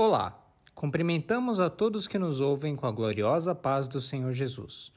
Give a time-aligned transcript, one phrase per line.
[0.00, 0.40] Olá,
[0.76, 4.92] cumprimentamos a todos que nos ouvem com a gloriosa paz do Senhor Jesus.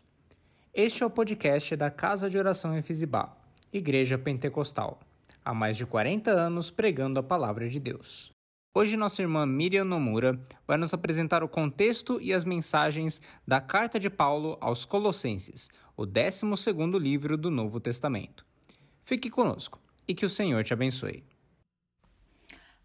[0.72, 3.36] Este é o podcast da Casa de Oração em Fizibá,
[3.74, 5.00] Igreja Pentecostal,
[5.44, 8.32] há mais de 40 anos pregando a palavra de Deus.
[8.76, 14.00] Hoje nossa irmã Miriam Nomura vai nos apresentar o contexto e as mensagens da Carta
[14.00, 18.46] de Paulo aos Colossenses, o 12º livro do Novo Testamento.
[19.04, 21.24] Fique conosco e que o Senhor te abençoe.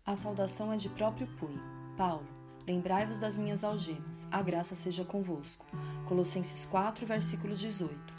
[0.03, 1.86] A saudação é de próprio punho.
[1.97, 2.27] Paulo,
[2.67, 5.65] lembrai-vos das minhas algemas, a graça seja convosco.
[6.05, 8.15] Colossenses 4, versículo 18.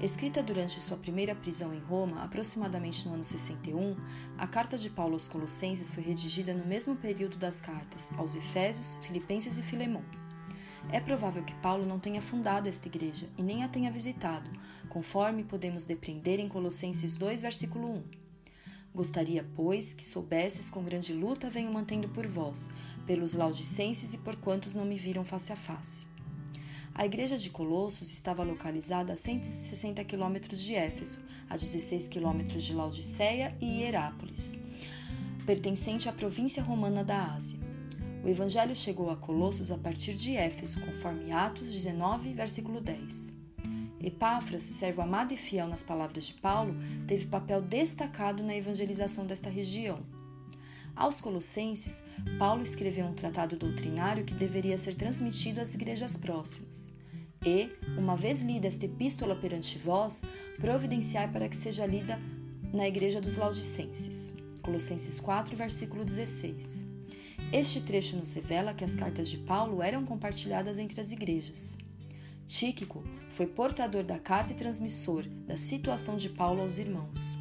[0.00, 3.96] Escrita durante sua primeira prisão em Roma, aproximadamente no ano 61,
[4.36, 8.98] a carta de Paulo aos Colossenses foi redigida no mesmo período das cartas aos Efésios,
[9.02, 10.04] Filipenses e Filemão.
[10.92, 14.48] É provável que Paulo não tenha fundado esta igreja e nem a tenha visitado,
[14.88, 18.17] conforme podemos depreender em Colossenses 2, versículo 1.
[18.98, 22.68] Gostaria, pois, que soubesses com grande luta venho mantendo por vós,
[23.06, 26.08] pelos laudicenses e por quantos não me viram face a face.
[26.92, 32.74] A igreja de Colossos estava localizada a 160 quilômetros de Éfeso, a 16 quilômetros de
[32.74, 34.58] Laodiceia e Hierápolis,
[35.46, 37.60] pertencente à província romana da Ásia.
[38.24, 43.37] O evangelho chegou a Colossos a partir de Éfeso, conforme Atos 19, versículo 10.
[44.02, 49.50] Epáfras, servo amado e fiel nas palavras de Paulo, teve papel destacado na evangelização desta
[49.50, 50.00] região.
[50.94, 52.02] Aos Colossenses,
[52.38, 56.92] Paulo escreveu um tratado doutrinário que deveria ser transmitido às igrejas próximas.
[57.44, 60.24] E, uma vez lida esta epístola perante vós,
[60.56, 62.20] providenciai para que seja lida
[62.72, 64.34] na igreja dos Laudicenses.
[64.60, 66.84] Colossenses 4, versículo 16.
[67.52, 71.78] Este trecho nos revela que as cartas de Paulo eram compartilhadas entre as igrejas.
[72.48, 77.36] Tíquico foi portador da carta e transmissor da situação de Paulo aos irmãos.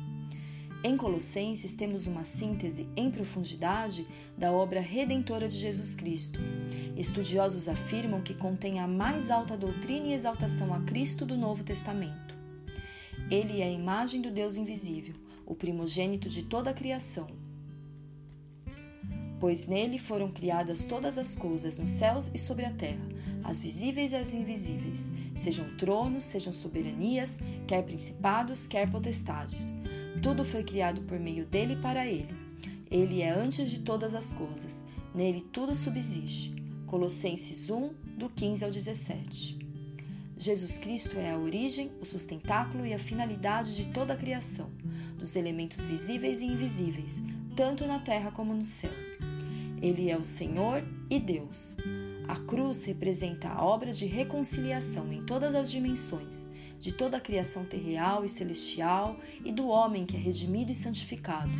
[0.83, 4.05] Em Colossenses temos uma síntese em profundidade
[4.37, 6.41] da obra redentora de Jesus Cristo.
[6.97, 12.35] Estudiosos afirmam que contém a mais alta doutrina e exaltação a Cristo do Novo Testamento.
[13.31, 15.15] Ele é a imagem do Deus invisível,
[15.45, 17.46] o primogênito de toda a criação
[19.39, 23.05] pois nele foram criadas todas as coisas nos céus e sobre a terra,
[23.43, 29.75] as visíveis e as invisíveis, sejam tronos, sejam soberanias, quer principados, quer potestades.
[30.21, 32.35] Tudo foi criado por meio dele e para ele.
[32.89, 36.55] Ele é antes de todas as coisas, nele tudo subsiste.
[36.85, 39.57] Colossenses 1, do 15 ao 17.
[40.37, 44.71] Jesus Cristo é a origem, o sustentáculo e a finalidade de toda a criação,
[45.17, 47.23] dos elementos visíveis e invisíveis,
[47.55, 48.91] tanto na terra como no céu.
[49.81, 51.77] Ele é o Senhor e Deus.
[52.27, 56.49] A cruz representa a obra de reconciliação em todas as dimensões,
[56.79, 61.51] de toda a criação terreal e celestial e do homem que é redimido e santificado.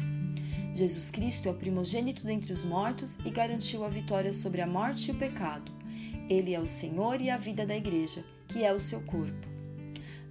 [0.74, 5.10] Jesus Cristo é o primogênito dentre os mortos e garantiu a vitória sobre a morte
[5.10, 5.72] e o pecado.
[6.30, 9.48] Ele é o Senhor e a vida da igreja, que é o seu corpo.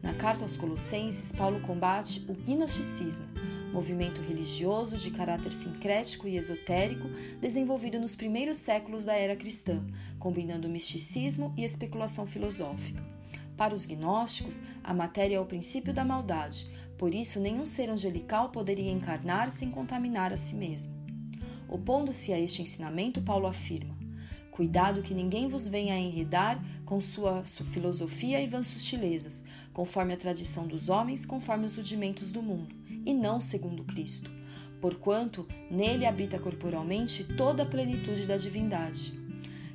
[0.02, 3.26] Na carta aos Colossenses, Paulo combate o gnosticismo,
[3.72, 7.08] movimento religioso de caráter sincrético e esotérico
[7.40, 9.84] desenvolvido nos primeiros séculos da era cristã,
[10.18, 13.04] combinando misticismo e especulação filosófica.
[13.56, 16.68] Para os gnósticos, a matéria é o princípio da maldade,
[16.98, 20.94] por isso nenhum ser angelical poderia encarnar sem contaminar a si mesmo.
[21.68, 23.96] Opondo-se a este ensinamento, Paulo afirma:
[24.56, 30.16] Cuidado que ninguém vos venha a enredar com sua, filosofia e vãs sutilezas, conforme a
[30.16, 32.74] tradição dos homens, conforme os rudimentos do mundo,
[33.04, 34.30] e não segundo Cristo.
[34.80, 39.12] Porquanto nele habita corporalmente toda a plenitude da divindade.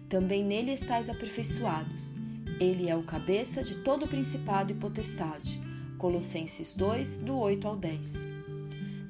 [0.10, 2.16] Também nele estáis aperfeiçoados.
[2.60, 5.62] Ele é o cabeça de todo principado e potestade.
[6.00, 8.28] Colossenses 2, do 8 ao 10.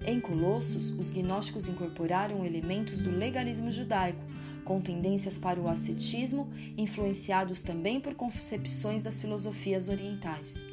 [0.06, 4.32] Em Colossos, os gnósticos incorporaram elementos do legalismo judaico,
[4.64, 10.66] com tendências para o ascetismo, influenciados também por concepções das filosofias orientais.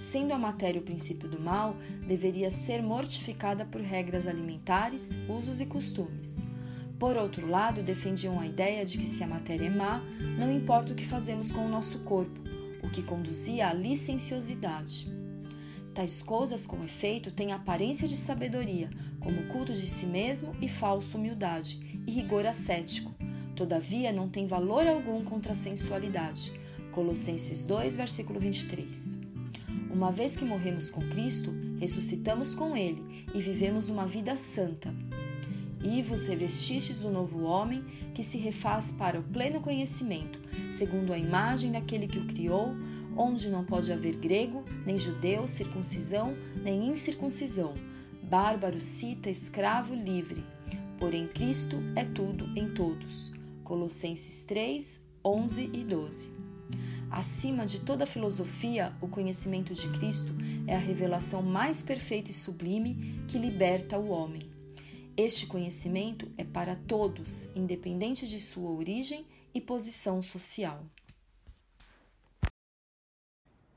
[0.00, 1.76] Sendo a matéria o princípio do mal,
[2.06, 6.42] deveria ser mortificada por regras alimentares, usos e costumes.
[6.98, 10.02] Por outro lado, defendiam a ideia de que se a matéria é má,
[10.38, 12.40] não importa o que fazemos com o nosso corpo,
[12.82, 15.10] o que conduzia à licenciosidade.
[15.94, 18.88] Tais coisas, com efeito, têm aparência de sabedoria,
[19.20, 23.14] como culto de si mesmo e falsa humildade, e rigor ascético,
[23.54, 26.52] Todavia, não tem valor algum contra a sensualidade.
[26.90, 29.18] Colossenses 2, versículo 23.
[29.92, 34.94] Uma vez que morremos com Cristo, ressuscitamos com Ele e vivemos uma vida santa.
[35.84, 37.84] E vos revestistes do novo homem,
[38.14, 40.40] que se refaz para o pleno conhecimento,
[40.70, 42.74] segundo a imagem daquele que o criou,
[43.16, 47.74] onde não pode haver grego, nem judeu, circuncisão, nem incircuncisão,
[48.22, 50.44] bárbaro, cita, escravo, livre.
[50.98, 53.32] Porém, Cristo é tudo em todos.
[53.62, 56.30] Colossenses 3, 11 e 12.
[57.10, 60.32] Acima de toda filosofia, o conhecimento de Cristo
[60.66, 64.50] é a revelação mais perfeita e sublime que liberta o homem.
[65.14, 70.82] Este conhecimento é para todos, independente de sua origem e posição social.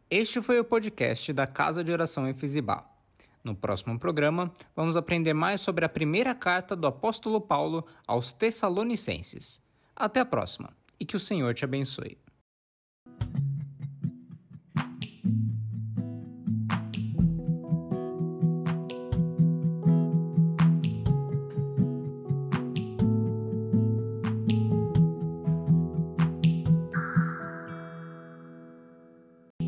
[0.10, 2.90] Este foi o podcast da Casa de Oração Efizibá.
[3.44, 9.65] No próximo programa, vamos aprender mais sobre a primeira carta do apóstolo Paulo aos Tessalonicenses.
[9.96, 12.18] Até a próxima e que o Senhor te abençoe.